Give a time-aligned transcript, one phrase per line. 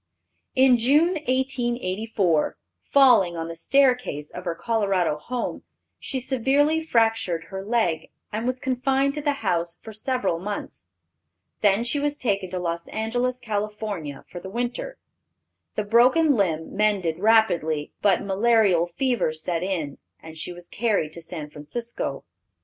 [0.55, 5.61] In June, 1884, falling on the staircase of her Colorado home,
[5.99, 10.87] she severely fractured her leg, and was confined to the house for several months.
[11.61, 14.97] Then she was taken to Los Angeles, Cal., for the winter.
[15.75, 21.21] The broken limb mended rapidly, but malarial fever set in, and she was carried to
[21.21, 22.23] San Francisco.